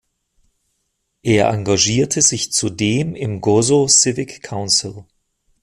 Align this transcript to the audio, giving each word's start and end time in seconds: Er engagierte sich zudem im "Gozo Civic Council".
Er 1.21 1.49
engagierte 1.49 2.23
sich 2.23 2.51
zudem 2.51 3.13
im 3.13 3.39
"Gozo 3.39 3.87
Civic 3.87 4.41
Council". 4.41 5.05